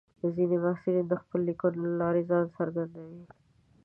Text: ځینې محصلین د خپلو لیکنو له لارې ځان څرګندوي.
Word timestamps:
ځینې 0.35 0.55
محصلین 0.63 1.05
د 1.07 1.13
خپلو 1.21 1.43
لیکنو 1.49 1.77
له 1.85 1.91
لارې 2.01 2.21
ځان 2.29 2.45
څرګندوي. 2.57 3.21